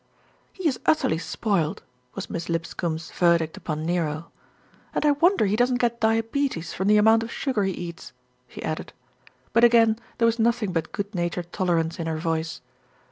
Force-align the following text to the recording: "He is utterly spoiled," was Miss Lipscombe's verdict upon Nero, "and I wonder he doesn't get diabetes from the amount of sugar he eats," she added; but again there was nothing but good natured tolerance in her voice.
"He 0.51 0.67
is 0.67 0.79
utterly 0.87 1.19
spoiled," 1.19 1.83
was 2.15 2.27
Miss 2.27 2.49
Lipscombe's 2.49 3.11
verdict 3.11 3.55
upon 3.55 3.85
Nero, 3.85 4.31
"and 4.95 5.05
I 5.05 5.11
wonder 5.11 5.45
he 5.45 5.55
doesn't 5.55 5.77
get 5.77 6.01
diabetes 6.01 6.73
from 6.73 6.87
the 6.87 6.97
amount 6.97 7.21
of 7.21 7.31
sugar 7.31 7.61
he 7.65 7.73
eats," 7.73 8.11
she 8.47 8.63
added; 8.63 8.93
but 9.53 9.63
again 9.63 9.99
there 10.17 10.25
was 10.25 10.39
nothing 10.39 10.71
but 10.73 10.91
good 10.91 11.13
natured 11.13 11.53
tolerance 11.53 11.99
in 11.99 12.07
her 12.07 12.17
voice. 12.17 12.61